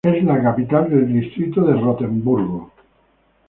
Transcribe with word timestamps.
Es 0.03 0.23
la 0.23 0.41
capital 0.41 0.89
del 0.89 1.13
distrito 1.13 1.61
de 1.63 1.73
Rotemburgo. 1.75 2.71